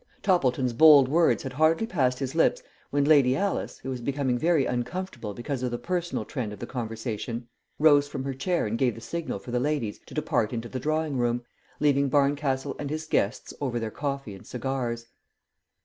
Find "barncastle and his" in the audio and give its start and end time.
12.09-13.05